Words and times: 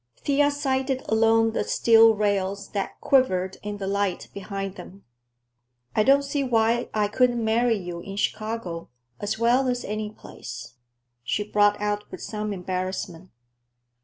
Thea 0.17 0.49
sighted 0.49 1.03
along 1.07 1.51
the 1.51 1.63
steel 1.63 2.15
rails 2.15 2.69
that 2.69 2.99
quivered 3.01 3.57
in 3.61 3.77
the 3.77 3.85
light 3.85 4.29
behind 4.33 4.73
them. 4.73 5.03
"I 5.95 6.01
don't 6.01 6.23
see 6.23 6.43
why 6.43 6.89
I 6.91 7.07
couldn't 7.07 7.45
marry 7.45 7.77
you 7.77 7.99
in 7.99 8.15
Chicago, 8.17 8.89
as 9.19 9.37
well 9.37 9.67
as 9.67 9.85
any 9.85 10.09
place," 10.09 10.73
she 11.21 11.43
brought 11.43 11.79
out 11.79 12.09
with 12.09 12.23
some 12.23 12.51
embarrassment. 12.51 13.29